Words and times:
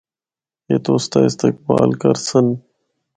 اے 0.69 0.75
تُسدا 0.83 1.19
استقبال 1.27 1.89
کرسن۔ 2.01 2.47